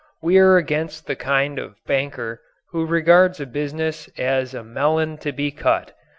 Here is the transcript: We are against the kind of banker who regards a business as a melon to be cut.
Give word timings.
We 0.19 0.39
are 0.39 0.57
against 0.57 1.05
the 1.05 1.15
kind 1.15 1.59
of 1.59 1.75
banker 1.85 2.41
who 2.71 2.87
regards 2.87 3.39
a 3.39 3.45
business 3.45 4.09
as 4.17 4.55
a 4.55 4.63
melon 4.63 5.19
to 5.19 5.31
be 5.31 5.51
cut. 5.51 5.93